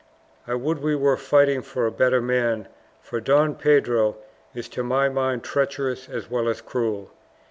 I 0.47 0.55
would 0.55 0.79
we 0.81 0.95
were 0.95 1.15
fighting 1.15 1.61
for 1.61 1.85
a 1.85 1.91
better 1.91 2.21
man, 2.21 2.67
for 3.03 3.21
Don 3.21 3.53
Pedro 3.53 4.17
is 4.55 4.67
to 4.69 4.81
my 4.81 5.09
mind 5.09 5.43
treacherous 5.43 6.09
as 6.09 6.27
well 6.27 6.49
as 6.49 6.59
cruel. 6.59 7.11